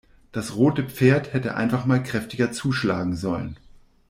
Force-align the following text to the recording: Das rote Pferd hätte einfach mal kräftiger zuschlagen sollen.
Das 0.31 0.55
rote 0.55 0.83
Pferd 0.89 1.31
hätte 1.31 1.53
einfach 1.55 1.85
mal 1.85 2.01
kräftiger 2.01 2.51
zuschlagen 2.51 3.15
sollen. 3.15 3.57